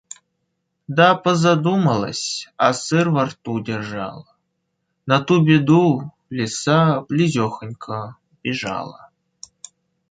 [0.87, 4.25] Да позадумалась, а сыр во рту держала.
[5.09, 9.11] На ту беду Лиса близёхонько бежала;